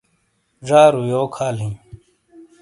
ڙارو۔ 0.67 1.01
یوک 1.11 1.31
حال 1.37 1.57
ہی؟ 1.63 1.71